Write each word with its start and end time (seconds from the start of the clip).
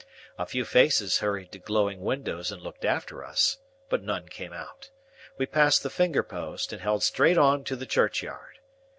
A 0.39 0.47
few 0.47 0.65
faces 0.65 1.19
hurried 1.19 1.51
to 1.51 1.59
glowing 1.59 1.99
windows 2.01 2.51
and 2.51 2.59
looked 2.59 2.85
after 2.85 3.23
us, 3.23 3.59
but 3.87 4.01
none 4.01 4.27
came 4.27 4.51
out. 4.51 4.89
We 5.37 5.45
passed 5.45 5.83
the 5.83 5.91
finger 5.91 6.23
post, 6.23 6.73
and 6.73 6.81
held 6.81 7.03
straight 7.03 7.37
on 7.37 7.63
to 7.65 7.75
the 7.75 7.85
churchyard. 7.85 8.57